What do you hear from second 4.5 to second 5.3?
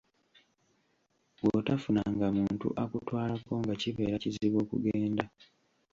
okugenda.